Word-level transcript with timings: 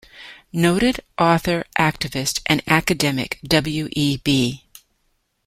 Noted 0.51 1.01
author, 1.19 1.63
activist, 1.77 2.41
and 2.47 2.63
academic 2.65 3.37
W. 3.43 3.87
E. 3.91 4.17
B. 4.17 4.63